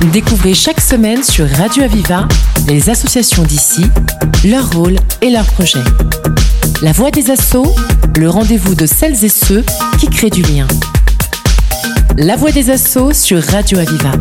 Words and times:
Découvrez 0.00 0.54
chaque 0.54 0.80
semaine 0.80 1.22
sur 1.22 1.48
Radio 1.48 1.82
Aviva 1.82 2.26
les 2.68 2.90
associations 2.90 3.42
d'ici, 3.42 3.84
leur 4.44 4.70
rôle 4.72 4.96
et 5.22 5.30
leurs 5.30 5.46
projets. 5.46 5.82
La 6.82 6.92
voix 6.92 7.10
des 7.10 7.30
assauts, 7.30 7.74
le 8.18 8.28
rendez-vous 8.28 8.74
de 8.74 8.86
celles 8.86 9.24
et 9.24 9.28
ceux 9.28 9.64
qui 9.98 10.08
créent 10.08 10.30
du 10.30 10.42
lien. 10.42 10.66
La 12.16 12.36
voix 12.36 12.50
des 12.50 12.70
assauts 12.70 13.12
sur 13.12 13.42
Radio 13.42 13.78
Aviva. 13.78 14.12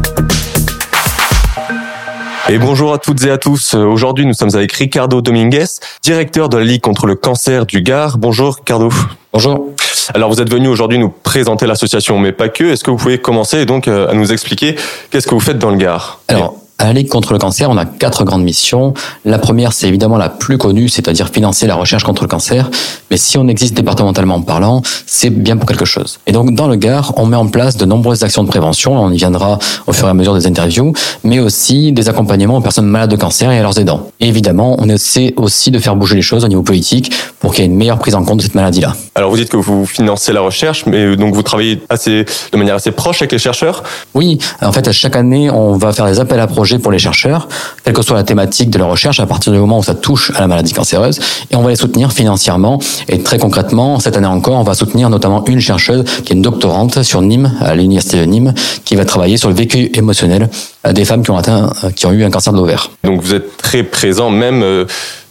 Et 2.50 2.58
bonjour 2.58 2.94
à 2.94 2.98
toutes 2.98 3.24
et 3.24 3.32
à 3.32 3.38
tous. 3.38 3.74
Aujourd'hui, 3.74 4.26
nous 4.26 4.34
sommes 4.34 4.56
avec 4.56 4.72
Ricardo 4.74 5.22
Dominguez, 5.22 5.66
directeur 6.04 6.50
de 6.50 6.58
la 6.58 6.64
Ligue 6.64 6.82
contre 6.82 7.08
le 7.08 7.16
cancer 7.16 7.66
du 7.66 7.82
Gard. 7.82 8.18
Bonjour 8.18 8.56
Ricardo. 8.56 8.90
Bonjour. 9.34 9.72
Alors 10.14 10.30
vous 10.30 10.42
êtes 10.42 10.52
venu 10.52 10.68
aujourd'hui 10.68 10.98
nous 10.98 11.10
présenter 11.10 11.66
l'association, 11.66 12.20
mais 12.20 12.32
pas 12.32 12.50
que. 12.50 12.66
Est-ce 12.66 12.84
que 12.84 12.92
vous 12.92 12.98
pouvez 12.98 13.20
commencer 13.20 13.66
donc 13.66 13.88
euh, 13.88 14.10
à 14.10 14.14
nous 14.14 14.32
expliquer 14.32 14.76
qu'est-ce 15.10 15.28
que 15.28 15.34
vous 15.34 15.40
faites 15.40 15.58
dans 15.58 15.72
le 15.72 15.78
Gard? 15.78 16.20
Alors, 16.28 16.56
à 16.78 16.86
la 16.86 16.94
Ligue 16.94 17.08
contre 17.08 17.32
le 17.32 17.40
cancer, 17.40 17.70
on 17.70 17.78
a 17.78 17.86
quatre 17.86 18.26
grandes 18.26 18.44
missions. 18.44 18.94
La 19.24 19.40
première, 19.40 19.72
c'est 19.72 19.88
évidemment 19.88 20.18
la 20.18 20.28
plus 20.28 20.58
connue, 20.58 20.90
c'est-à-dire 20.90 21.30
financer 21.30 21.68
la 21.68 21.76
recherche 21.76 22.04
contre 22.04 22.24
le 22.24 22.28
cancer. 22.28 22.70
Mais 23.10 23.18
si 23.18 23.38
on 23.38 23.48
existe 23.48 23.76
départementalement 23.76 24.42
parlant, 24.42 24.82
c'est 25.06 25.30
bien 25.30 25.56
pour 25.56 25.68
quelque 25.68 25.86
chose. 25.86 26.20
Et 26.28 26.34
donc, 26.34 26.54
dans 26.54 26.68
le 26.68 26.76
Gard, 26.76 27.14
on 27.16 27.28
met 27.28 27.38
en 27.38 27.48
place 27.48 27.78
de 27.78 27.86
nombreuses 27.86 28.24
actions 28.24 28.44
de 28.44 28.50
prévention. 28.50 28.94
On 29.02 29.10
y 29.10 29.18
viendra 29.18 29.58
au 29.88 29.94
fur 29.94 30.08
et 30.08 30.10
à 30.10 30.14
mesure 30.14 30.34
des 30.34 30.48
interviews, 30.48 30.92
mais 31.24 31.40
aussi 31.40 31.94
des 31.94 32.10
accompagnements 32.10 32.58
aux 32.58 32.62
personnes 32.62 32.88
malades 32.88 33.12
de 33.12 33.16
cancer 33.16 33.52
et 33.52 33.60
à 33.60 33.62
leurs 33.62 33.80
aidants. 33.80 34.10
Et 34.20 34.28
évidemment, 34.28 34.76
on 34.80 34.90
essaie 34.90 35.34
aussi 35.38 35.72
de 35.72 35.80
faire 35.80 35.96
bouger 35.96 36.16
les 36.16 36.22
choses 36.22 36.44
au 36.44 36.50
niveau 36.50 36.64
politique 36.64 37.14
pour 37.40 37.54
qu'il 37.54 37.64
y 37.64 37.68
ait 37.68 37.70
une 37.70 37.78
meilleure 37.78 38.00
prise 38.00 38.16
en 38.16 38.26
compte 38.26 38.40
de 38.40 38.44
cette 38.44 38.56
maladie-là. 38.56 38.96
Alors 39.16 39.30
vous 39.30 39.38
dites 39.38 39.50
que 39.50 39.58
vous 39.58 39.86
financez 39.86 40.34
la 40.34 40.42
recherche, 40.42 40.86
mais 40.88 41.16
donc 41.16 41.34
vous 41.36 41.44
travaillez 41.44 41.82
assez, 41.88 42.26
de 42.52 42.58
manière 42.58 42.76
assez 42.76 42.92
proche 42.92 43.22
avec 43.22 43.32
les 43.32 43.40
chercheurs? 43.40 43.84
Oui, 44.14 44.40
en 44.62 44.74
fait, 44.74 44.88
à 44.90 44.92
chaque 44.92 45.16
année, 45.16 45.50
on 45.50 45.78
va 45.78 45.94
faire 45.94 46.08
des 46.08 46.20
appels 46.20 46.40
à 46.40 46.48
projets 46.48 46.65
pour 46.80 46.92
les 46.92 47.00
chercheurs, 47.00 47.48
quelle 47.84 47.94
que 47.94 48.02
soit 48.02 48.16
la 48.16 48.24
thématique 48.24 48.70
de 48.70 48.78
leur 48.78 48.90
recherche, 48.90 49.20
à 49.20 49.26
partir 49.26 49.54
du 49.54 49.60
moment 49.60 49.80
où 49.80 49.84
ça 49.84 49.96
touche 49.96 50.32
à 50.36 50.42
la 50.42 50.48
maladie 50.48 50.74
cancéreuse, 50.74 51.20
et 51.52 51.56
on 51.56 51.62
va 51.62 51.70
les 51.70 51.76
soutenir 51.76 52.12
financièrement. 52.12 52.80
Et 53.08 53.22
très 53.22 53.38
concrètement, 53.38 54.00
cette 54.00 54.18
année 54.18 54.28
encore, 54.28 54.56
on 54.60 54.64
va 54.64 54.74
soutenir 54.74 55.10
notamment 55.10 55.44
une 55.46 55.60
chercheuse 55.60 56.04
qui 56.24 56.34
est 56.34 56.36
une 56.36 56.42
doctorante 56.42 57.04
sur 57.04 57.22
Nîmes, 57.22 57.52
à 57.62 57.76
l'université 57.76 58.18
de 58.18 58.26
Nîmes, 58.26 58.54
qui 58.84 58.96
va 58.96 59.06
travailler 59.06 59.38
sur 59.38 59.50
le 59.50 59.56
vécu 59.56 59.90
émotionnel 59.94 60.50
des 60.92 61.06
femmes 61.06 61.24
qui 61.24 61.32
ont 61.32 61.38
atteint, 61.38 61.72
qui 61.96 62.06
ont 62.06 62.12
eu 62.12 62.24
un 62.24 62.30
cancer 62.30 62.54
de 62.54 62.58
l'ovaire. 62.58 62.90
Donc 63.04 63.22
vous 63.22 63.34
êtes 63.34 63.58
très 63.58 63.84
présent 63.84 64.30
même 64.30 64.62
euh, 64.64 64.86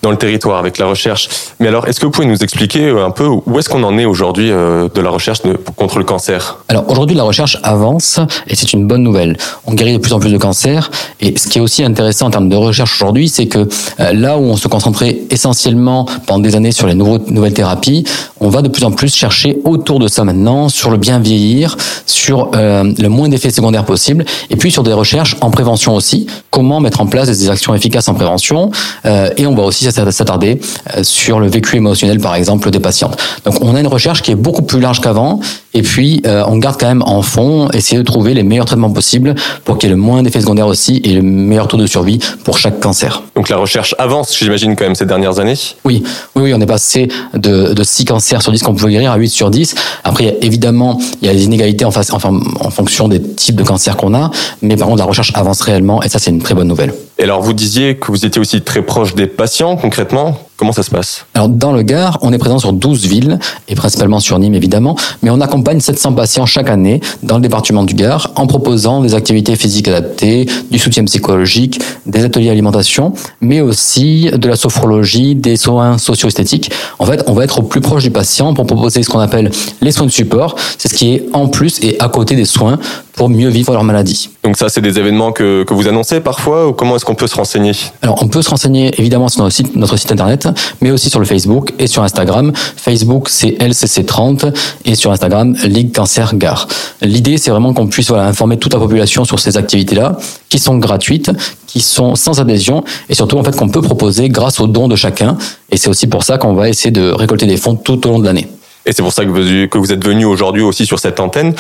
dans 0.05 0.10
le 0.10 0.19
territoire 0.19 0.58
avec 0.58 0.77
la 0.78 0.86
recherche. 0.86 1.30
Mais 1.60 1.69
alors, 1.69 1.88
est-ce 1.88 1.98
que 1.98 2.05
vous 2.05 2.12
pouvez 2.12 2.27
nous 2.27 2.42
expliquer 2.44 2.88
euh, 2.88 3.06
un 3.06 3.10
peu 3.10 3.27
où 3.27 3.58
est-ce 3.58 3.70
qu'on 3.70 3.83
en 3.83 3.97
est 3.97 4.05
aujourd'hui 4.05 4.50
euh, 4.50 4.86
de 4.94 5.00
la 5.00 5.08
recherche 5.08 5.41
contre 5.77 5.98
le 5.98 6.05
cancer? 6.05 6.58
Alors 6.69 6.91
aujourd'hui, 6.91 7.16
la 7.16 7.22
recherche 7.22 7.58
avance 7.62 8.20
et 8.47 8.55
c'est 8.55 8.75
une 8.75 8.86
bonne 8.86 9.02
nouvelle. 9.02 9.38
On 9.66 9.72
guérit 9.72 9.94
de 9.94 9.98
plus 9.98 10.12
en 10.12 10.20
plus 10.20 10.30
de 10.30 10.36
cancers 10.36 10.91
et 11.20 11.34
ce 11.38 11.48
qui 11.48 11.56
est 11.56 11.60
aussi 11.62 11.82
intéressant 11.82 12.27
en 12.27 12.30
termes 12.30 12.50
de 12.50 12.56
recherche 12.56 12.94
aujourd'hui, 13.00 13.30
c'est 13.30 13.47
que 13.47 13.66
euh, 14.00 14.12
là 14.12 14.36
où 14.36 14.42
on 14.42 14.56
se 14.56 14.69
concentrait 14.69 15.20
essentiellement 15.30 16.06
pendant 16.27 16.41
des 16.41 16.55
années 16.55 16.72
sur 16.72 16.86
les 16.86 16.94
nouvelles 16.94 17.55
thérapies, 17.55 18.05
on 18.41 18.50
va 18.50 18.60
de 18.60 18.69
plus 18.69 18.84
en 18.84 18.91
plus 18.91 19.14
chercher 19.14 19.58
autour 19.64 20.00
de 20.00 20.08
ça 20.08 20.25
maintenant 20.25 20.69
sur 20.69 20.91
le 20.91 20.98
bien 20.98 21.19
vieillir, 21.19 21.78
sur 22.05 22.50
le 22.52 23.08
moins 23.08 23.28
d'effets 23.28 23.50
secondaires 23.50 23.84
possibles 23.86 24.25
et 24.50 24.56
puis 24.56 24.70
sur 24.70 24.82
des 24.82 24.92
recherches 24.92 25.36
en 25.41 25.50
prévention 25.50 25.94
aussi. 25.94 26.27
Comment 26.50 26.80
mettre 26.80 27.00
en 27.00 27.06
place 27.06 27.28
des 27.28 27.48
actions 27.48 27.75
efficaces 27.75 28.08
en 28.08 28.14
prévention 28.14 28.70
et 29.05 29.47
on 29.47 29.55
va 29.55 29.62
aussi 29.62 29.84
s'attarder 30.11 30.61
euh, 30.97 31.03
sur 31.03 31.41
le 31.41 31.48
vécu 31.48 31.77
émotionnel, 31.77 32.20
par 32.20 32.34
exemple, 32.34 32.70
des 32.70 32.81
patientes. 32.81 33.20
Donc, 33.45 33.62
on 33.62 33.75
a 33.75 33.81
une 33.81 33.87
recherche 33.87 34.23
qui 34.23 34.31
est 34.31 34.37
beaucoup 34.37 34.62
plus 34.62 34.81
large 34.81 35.00
qu'avant, 35.00 35.41
et 35.75 35.83
puis 35.83 36.22
euh, 36.27 36.44
on 36.47 36.56
garde 36.56 36.77
quand 36.78 36.86
même 36.86 37.03
en 37.03 37.22
fond, 37.22 37.69
essayer 37.72 37.98
de 37.98 38.05
trouver 38.05 38.33
les 38.33 38.42
meilleurs 38.42 38.67
traitements 38.67 38.91
possibles 38.91 39.34
pour 39.64 39.77
qu'il 39.77 39.89
y 39.89 39.92
ait 39.92 39.97
le 39.97 40.00
moins 40.00 40.22
d'effets 40.22 40.41
secondaires 40.41 40.69
aussi 40.69 41.00
et 41.05 41.12
le 41.12 41.22
meilleur 41.22 41.69
taux 41.69 41.77
de 41.77 41.86
survie 41.86 42.20
pour 42.44 42.58
chaque 42.58 42.81
cancer. 42.81 43.22
Donc, 43.34 43.48
la 43.48 43.56
recherche 43.56 43.94
avance, 43.98 44.36
j'imagine, 44.39 44.77
quand 44.77 44.84
même, 44.84 44.94
ces 44.94 45.06
dernières 45.06 45.41
années 45.41 45.58
Oui, 45.84 46.03
oui, 46.36 46.42
oui 46.44 46.55
on 46.55 46.61
est 46.61 46.66
passé 46.66 47.08
de, 47.34 47.72
de 47.75 47.82
6 47.82 48.04
cancers 48.04 48.43
sur 48.43 48.53
10 48.53 48.62
qu'on 48.62 48.75
pouvait 48.75 48.93
guérir 48.93 49.12
à 49.12 49.16
8 49.16 49.28
sur 49.28 49.50
10. 49.50 49.75
Après, 50.04 50.38
évidemment, 50.41 50.99
il 51.21 51.26
y 51.26 51.31
a 51.31 51.34
des 51.34 51.44
inégalités 51.44 51.84
en, 51.84 51.91
face, 51.91 52.12
enfin, 52.12 52.41
en 52.60 52.70
fonction 52.70 53.09
des 53.09 53.20
types 53.20 53.56
de 53.56 53.65
cancers 53.65 53.97
qu'on 53.97 54.15
a, 54.15 54.31
mais 54.62 54.76
par 54.76 54.87
contre, 54.87 55.00
la 55.00 55.06
recherche 55.06 55.32
avance 55.34 55.60
réellement, 55.62 56.03
et 56.03 56.09
ça, 56.09 56.19
c'est 56.19 56.31
une 56.31 56.43
très 56.43 56.54
bonne 56.54 56.69
nouvelle. 56.69 56.94
Et 57.19 57.25
alors, 57.25 57.43
vous 57.43 57.53
disiez 57.53 57.97
que 57.97 58.09
vous 58.09 58.25
étiez 58.25 58.41
aussi 58.41 58.62
très 58.62 58.82
proche 58.82 59.15
des 59.15 59.26
patients, 59.26 59.76
concrètement. 59.76 60.38
Comment 60.64 60.72
ça 60.72 60.82
se 60.82 60.91
passe? 60.91 61.26
Alors, 61.34 61.50
dans 61.50 61.72
le 61.72 61.82
Gard, 61.82 62.19
on 62.22 62.32
est 62.32 62.38
présent 62.38 62.58
sur 62.58 62.72
12 62.72 63.04
villes, 63.04 63.38
et 63.69 63.75
principalement 63.75 64.19
sur 64.19 64.38
Nîmes, 64.38 64.54
évidemment, 64.54 64.97
mais 65.22 65.28
on 65.28 65.42
accompagne 65.42 65.78
700 65.78 66.14
patients 66.14 66.47
chaque 66.47 66.70
année 66.70 67.02
dans 67.22 67.36
le 67.36 67.42
département 67.42 67.82
du 67.82 67.92
Gard 67.92 68.32
en 68.36 68.47
proposant 68.47 69.02
des 69.02 69.14
activités 69.14 69.56
physiques 69.56 69.88
adaptées, 69.88 70.47
du 70.70 70.78
soutien 70.78 71.04
psychologique, 71.04 71.82
des 72.06 72.25
ateliers 72.25 72.48
alimentation, 72.48 73.12
mais 73.42 73.60
aussi 73.60 74.30
de 74.34 74.48
la 74.48 74.56
sophrologie, 74.56 75.34
des 75.34 75.58
soins 75.58 75.98
socio-esthétiques. 75.98 76.70
En 76.98 77.04
fait, 77.04 77.22
on 77.26 77.34
va 77.34 77.44
être 77.44 77.58
au 77.58 77.62
plus 77.62 77.82
proche 77.82 78.04
du 78.04 78.10
patient 78.10 78.54
pour 78.54 78.64
proposer 78.64 79.02
ce 79.02 79.10
qu'on 79.10 79.20
appelle 79.20 79.50
les 79.82 79.92
soins 79.92 80.06
de 80.06 80.12
support. 80.12 80.56
C'est 80.78 80.88
ce 80.88 80.94
qui 80.94 81.12
est 81.12 81.26
en 81.34 81.46
plus 81.48 81.78
et 81.82 82.00
à 82.00 82.08
côté 82.08 82.36
des 82.36 82.46
soins 82.46 82.78
pour 83.16 83.28
mieux 83.28 83.48
vivre 83.48 83.72
leur 83.72 83.84
maladie. 83.84 84.30
Donc 84.42 84.56
ça, 84.56 84.69
c'est 84.69 84.80
des 84.80 84.98
événements 84.98 85.32
que, 85.32 85.62
que 85.62 85.75
vous 85.75 85.86
annoncez 85.88 86.20
parfois 86.20 86.66
ou 86.69 86.72
comment 86.72 86.97
est-ce 86.97 87.04
qu'on 87.04 87.14
peut 87.14 87.26
se 87.26 87.36
renseigner? 87.36 87.72
Alors, 88.02 88.22
on 88.22 88.28
peut 88.28 88.42
se 88.42 88.50
renseigner 88.50 88.92
évidemment 88.98 89.28
sur 89.28 89.42
notre 89.42 89.54
site, 89.54 89.76
notre 89.76 89.97
site 89.97 90.10
internet, 90.10 90.48
mais 90.80 90.91
aussi 90.91 91.10
sur 91.10 91.20
le 91.20 91.26
Facebook 91.26 91.72
et 91.78 91.86
sur 91.86 92.02
Instagram. 92.02 92.52
Facebook, 92.54 93.28
c'est 93.28 93.50
LCC30 93.60 94.52
et 94.84 94.94
sur 94.94 95.12
Instagram, 95.12 95.56
Ligue 95.64 95.94
Cancer 95.94 96.34
Gare. 96.36 96.66
L'idée, 97.02 97.38
c'est 97.38 97.50
vraiment 97.50 97.72
qu'on 97.72 97.86
puisse 97.86 98.08
voilà, 98.08 98.26
informer 98.26 98.58
toute 98.58 98.72
la 98.72 98.80
population 98.80 99.25
sur 99.25 99.38
ces 99.38 99.56
activités-là, 99.56 100.16
qui 100.48 100.58
sont 100.58 100.78
gratuites, 100.78 101.31
qui 101.66 101.81
sont 101.81 102.14
sans 102.14 102.41
adhésion 102.41 102.84
et 103.08 103.14
surtout 103.14 103.38
en 103.38 103.44
fait 103.44 103.56
qu'on 103.56 103.69
peut 103.69 103.82
proposer 103.82 104.28
grâce 104.28 104.60
aux 104.60 104.66
dons 104.66 104.88
de 104.88 104.96
chacun. 104.96 105.36
Et 105.70 105.76
c'est 105.76 105.88
aussi 105.88 106.06
pour 106.06 106.25
ça 106.25 106.38
qu'on 106.38 106.54
va 106.54 106.69
essayer 106.69 106.91
de 106.91 107.10
récolter 107.10 107.46
des 107.46 107.56
fonds 107.56 107.76
tout 107.76 108.06
au 108.06 108.10
long 108.10 108.19
de 108.19 108.25
l'année. 108.25 108.48
Et 108.86 108.92
c'est 108.92 109.02
pour 109.02 109.12
ça 109.12 109.25
que 109.25 109.31
vous, 109.31 109.69
que 109.69 109.78
vous 109.78 109.92
êtes 109.92 110.04
venu 110.04 110.25
aujourd'hui 110.25 110.62
aussi 110.62 110.84
sur 110.84 110.98
cette 110.98 111.19
antenne. 111.19 111.54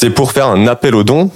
C'est 0.00 0.10
pour 0.10 0.30
faire 0.30 0.46
un 0.46 0.68
appel 0.68 0.94
aux 0.94 1.02
dons 1.02 1.28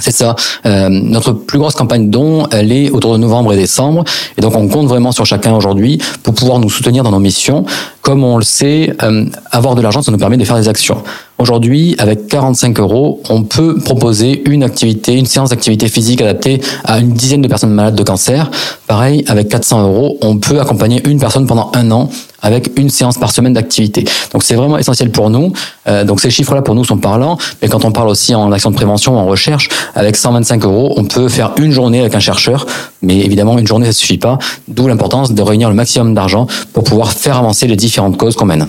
c'est 0.00 0.10
ça. 0.10 0.34
Euh, 0.64 0.88
notre 0.88 1.32
plus 1.32 1.58
grosse 1.58 1.74
campagne 1.74 2.08
dons, 2.08 2.46
elle 2.50 2.72
est 2.72 2.90
autour 2.90 3.12
de 3.12 3.18
novembre 3.18 3.52
et 3.52 3.56
décembre. 3.56 4.04
Et 4.38 4.40
donc, 4.40 4.56
on 4.56 4.66
compte 4.66 4.86
vraiment 4.86 5.12
sur 5.12 5.26
chacun 5.26 5.54
aujourd'hui 5.54 5.98
pour 6.22 6.32
pouvoir 6.32 6.58
nous 6.58 6.70
soutenir 6.70 7.04
dans 7.04 7.10
nos 7.10 7.18
missions. 7.18 7.66
Comme 8.02 8.24
on 8.24 8.36
le 8.36 8.42
sait, 8.42 8.92
euh, 9.04 9.26
avoir 9.52 9.76
de 9.76 9.80
l'argent, 9.80 10.02
ça 10.02 10.10
nous 10.10 10.18
permet 10.18 10.36
de 10.36 10.44
faire 10.44 10.56
des 10.56 10.68
actions. 10.68 11.04
Aujourd'hui, 11.38 11.94
avec 11.98 12.26
45 12.26 12.80
euros, 12.80 13.20
on 13.30 13.44
peut 13.44 13.78
proposer 13.78 14.42
une 14.50 14.64
activité, 14.64 15.14
une 15.14 15.26
séance 15.26 15.50
d'activité 15.50 15.88
physique 15.88 16.20
adaptée 16.20 16.60
à 16.84 16.98
une 16.98 17.12
dizaine 17.12 17.42
de 17.42 17.48
personnes 17.48 17.72
malades 17.72 17.94
de 17.94 18.02
cancer. 18.02 18.50
Pareil, 18.88 19.24
avec 19.28 19.48
400 19.48 19.84
euros, 19.84 20.18
on 20.20 20.38
peut 20.38 20.60
accompagner 20.60 21.00
une 21.08 21.20
personne 21.20 21.46
pendant 21.46 21.70
un 21.74 21.92
an 21.92 22.10
avec 22.42 22.76
une 22.76 22.90
séance 22.90 23.18
par 23.18 23.30
semaine 23.30 23.52
d'activité. 23.52 24.04
Donc 24.32 24.42
c'est 24.42 24.56
vraiment 24.56 24.78
essentiel 24.78 25.10
pour 25.10 25.30
nous. 25.30 25.52
Euh, 25.86 26.04
donc 26.04 26.20
ces 26.20 26.30
chiffres-là 26.30 26.62
pour 26.62 26.74
nous 26.74 26.84
sont 26.84 26.98
parlants. 26.98 27.38
Mais 27.62 27.68
quand 27.68 27.84
on 27.84 27.92
parle 27.92 28.08
aussi 28.08 28.34
en 28.34 28.50
action 28.50 28.70
de 28.70 28.76
prévention, 28.76 29.16
en 29.16 29.26
recherche, 29.26 29.68
avec 29.94 30.16
125 30.16 30.64
euros, 30.64 30.94
on 30.96 31.04
peut 31.04 31.28
faire 31.28 31.52
une 31.56 31.70
journée 31.70 32.00
avec 32.00 32.14
un 32.16 32.20
chercheur. 32.20 32.66
Mais 33.02 33.18
évidemment, 33.18 33.58
une 33.58 33.66
journée 33.66 33.86
ça 33.86 33.92
suffit 33.92 34.18
pas. 34.18 34.38
D'où 34.68 34.88
l'importance 34.88 35.32
de 35.32 35.42
réunir 35.42 35.68
le 35.68 35.74
maximum 35.74 36.14
d'argent 36.14 36.46
pour 36.72 36.84
pouvoir 36.84 37.12
faire 37.12 37.36
avancer 37.36 37.66
les 37.66 37.76
différentes 37.76 38.16
causes 38.16 38.36
qu'on 38.36 38.46
mène. 38.46 38.66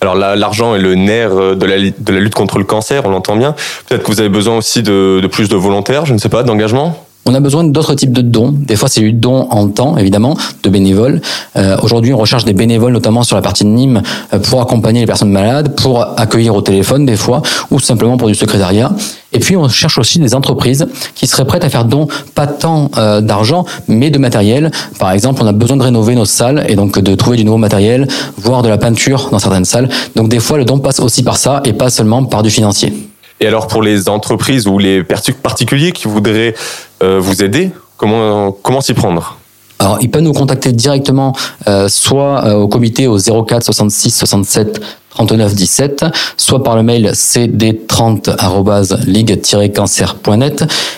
Alors 0.00 0.14
l'argent 0.14 0.74
est 0.74 0.78
le 0.78 0.94
nerf 0.94 1.56
de 1.56 1.66
la, 1.66 1.78
de 1.78 2.12
la 2.12 2.20
lutte 2.20 2.34
contre 2.34 2.58
le 2.58 2.64
cancer, 2.64 3.02
on 3.06 3.10
l'entend 3.10 3.36
bien. 3.36 3.54
Peut-être 3.88 4.02
que 4.02 4.12
vous 4.12 4.20
avez 4.20 4.28
besoin 4.28 4.56
aussi 4.56 4.82
de, 4.82 5.20
de 5.22 5.26
plus 5.26 5.48
de 5.48 5.56
volontaires, 5.56 6.04
je 6.04 6.12
ne 6.12 6.18
sais 6.18 6.28
pas, 6.28 6.42
d'engagement? 6.42 7.05
On 7.26 7.34
a 7.34 7.40
besoin 7.40 7.64
d'autres 7.64 7.94
types 7.94 8.12
de 8.12 8.22
dons. 8.22 8.54
Des 8.56 8.76
fois, 8.76 8.88
c'est 8.88 9.00
du 9.00 9.12
don 9.12 9.48
en 9.50 9.68
temps, 9.68 9.96
évidemment, 9.98 10.36
de 10.62 10.70
bénévoles. 10.70 11.20
Euh, 11.56 11.76
Aujourd'hui, 11.82 12.14
on 12.14 12.18
recherche 12.18 12.44
des 12.44 12.52
bénévoles, 12.52 12.92
notamment 12.92 13.24
sur 13.24 13.36
la 13.36 13.42
partie 13.42 13.64
de 13.64 13.68
Nîmes, 13.68 14.02
euh, 14.32 14.38
pour 14.38 14.62
accompagner 14.62 15.00
les 15.00 15.06
personnes 15.06 15.30
malades, 15.30 15.74
pour 15.74 16.06
accueillir 16.18 16.54
au 16.54 16.62
téléphone 16.62 17.04
des 17.04 17.16
fois, 17.16 17.42
ou 17.70 17.80
simplement 17.80 18.16
pour 18.16 18.28
du 18.28 18.34
secrétariat. 18.34 18.92
Et 19.32 19.40
puis, 19.40 19.56
on 19.56 19.68
cherche 19.68 19.98
aussi 19.98 20.20
des 20.20 20.34
entreprises 20.34 20.86
qui 21.14 21.26
seraient 21.26 21.44
prêtes 21.44 21.64
à 21.64 21.68
faire 21.68 21.84
don, 21.84 22.06
pas 22.34 22.46
tant 22.46 22.90
euh, 22.96 23.20
d'argent, 23.20 23.64
mais 23.88 24.10
de 24.10 24.18
matériel. 24.18 24.70
Par 25.00 25.10
exemple, 25.10 25.42
on 25.42 25.46
a 25.46 25.52
besoin 25.52 25.76
de 25.76 25.82
rénover 25.82 26.14
nos 26.14 26.24
salles 26.24 26.64
et 26.68 26.76
donc 26.76 26.98
de 27.00 27.14
trouver 27.16 27.36
du 27.36 27.44
nouveau 27.44 27.58
matériel, 27.58 28.06
voire 28.38 28.62
de 28.62 28.68
la 28.68 28.78
peinture 28.78 29.28
dans 29.32 29.40
certaines 29.40 29.64
salles. 29.64 29.88
Donc, 30.14 30.28
des 30.28 30.38
fois, 30.38 30.58
le 30.58 30.64
don 30.64 30.78
passe 30.78 31.00
aussi 31.00 31.24
par 31.24 31.36
ça 31.36 31.60
et 31.64 31.72
pas 31.72 31.90
seulement 31.90 32.24
par 32.24 32.42
du 32.44 32.50
financier. 32.50 33.05
Et 33.40 33.46
alors 33.46 33.66
pour 33.66 33.82
les 33.82 34.08
entreprises 34.08 34.66
ou 34.66 34.78
les 34.78 35.04
particuliers 35.04 35.92
qui 35.92 36.08
voudraient 36.08 36.54
euh, 37.02 37.18
vous 37.20 37.42
aider, 37.42 37.70
comment 37.96 38.52
comment 38.52 38.80
s'y 38.80 38.94
prendre? 38.94 39.36
Alors, 39.78 39.98
ils 40.00 40.10
peuvent 40.10 40.22
nous 40.22 40.32
contacter 40.32 40.72
directement, 40.72 41.34
euh, 41.68 41.86
soit 41.88 42.46
euh, 42.46 42.54
au 42.54 42.66
comité 42.66 43.08
au 43.08 43.18
04 43.18 43.62
66 43.62 44.10
67 44.10 44.80
39 45.10 45.54
17, 45.54 46.04
soit 46.36 46.62
par 46.62 46.76
le 46.76 46.82
mail 46.82 47.10
cd30 47.12 48.30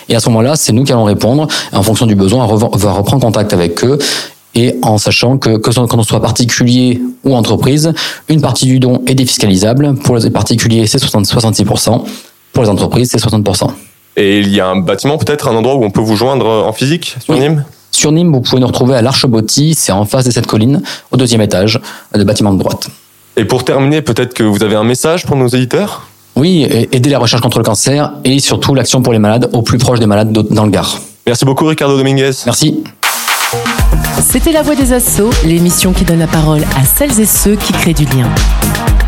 Et 0.07 0.15
à 0.15 0.19
ce 0.19 0.29
moment-là, 0.29 0.55
c'est 0.55 0.71
nous 0.71 0.83
qui 0.83 0.91
allons 0.91 1.03
répondre. 1.03 1.47
en 1.73 1.83
fonction 1.83 2.05
du 2.05 2.15
besoin, 2.15 2.45
on 2.45 2.55
va 2.55 2.91
reprendre 2.91 3.21
contact 3.21 3.53
avec 3.53 3.83
eux 3.83 3.97
et 4.55 4.75
en 4.81 4.97
sachant 4.97 5.37
que, 5.37 5.57
que 5.57 5.69
quand 5.69 5.97
on 5.97 6.03
soit 6.03 6.21
particulier 6.21 7.01
ou 7.23 7.35
entreprise, 7.35 7.93
une 8.27 8.41
partie 8.41 8.65
du 8.65 8.79
don 8.79 9.01
est 9.05 9.15
défiscalisable. 9.15 9.95
Pour 9.95 10.17
les 10.17 10.29
particuliers, 10.29 10.87
c'est 10.87 11.01
66%. 11.01 12.03
Pour 12.59 12.65
les 12.65 12.71
entreprises, 12.71 13.09
c'est 13.09 13.25
60%. 13.25 13.69
Et 14.17 14.39
il 14.39 14.49
y 14.49 14.59
a 14.59 14.67
un 14.67 14.75
bâtiment, 14.75 15.17
peut-être 15.17 15.47
un 15.47 15.55
endroit 15.55 15.75
où 15.75 15.85
on 15.85 15.91
peut 15.91 16.01
vous 16.01 16.17
joindre 16.17 16.45
en 16.45 16.73
physique 16.73 17.15
sur 17.23 17.33
Oui. 17.33 17.39
Nîmes? 17.39 17.63
Sur 17.89 18.11
Nîmes, 18.11 18.33
vous 18.33 18.41
pouvez 18.41 18.59
nous 18.59 18.67
retrouver 18.67 18.95
à 18.95 19.01
l'Archebotti, 19.01 19.75
c'est 19.75 19.93
en 19.93 20.03
face 20.03 20.25
de 20.25 20.31
cette 20.31 20.45
colline, 20.45 20.81
au 21.11 21.15
deuxième 21.15 21.39
étage, 21.39 21.79
le 22.13 22.25
bâtiment 22.25 22.51
de 22.51 22.59
droite. 22.59 22.89
Et 23.37 23.45
pour 23.45 23.63
terminer, 23.63 24.01
peut-être 24.01 24.33
que 24.33 24.43
vous 24.43 24.61
avez 24.61 24.75
un 24.75 24.83
message 24.83 25.25
pour 25.25 25.37
nos 25.37 25.47
éditeurs? 25.47 26.09
Oui, 26.35 26.67
aider 26.91 27.09
la 27.09 27.19
recherche 27.19 27.41
contre 27.41 27.59
le 27.59 27.63
cancer 27.63 28.11
et 28.25 28.39
surtout 28.39 28.75
l'action 28.75 29.01
pour 29.01 29.13
les 29.13 29.19
malades 29.19 29.49
au 29.53 29.61
plus 29.61 29.77
proche 29.77 30.01
des 30.01 30.05
malades 30.05 30.33
dans 30.33 30.65
le 30.65 30.71
Gard. 30.71 30.99
Merci 31.25 31.45
beaucoup 31.45 31.65
Ricardo 31.65 31.95
Dominguez. 31.95 32.31
Merci. 32.45 32.83
C'était 34.19 34.51
La 34.51 34.63
Voix 34.63 34.75
des 34.75 34.91
Assauts, 34.91 35.29
l'émission 35.45 35.93
qui 35.93 36.03
donne 36.03 36.19
la 36.19 36.27
parole 36.27 36.63
à 36.77 36.83
celles 36.83 37.21
et 37.21 37.25
ceux 37.25 37.55
qui 37.55 37.71
créent 37.71 37.93
du 37.93 38.03
lien. 38.03 38.27